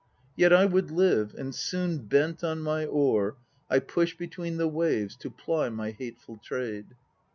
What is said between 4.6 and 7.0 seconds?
waves To ply my hateful trade.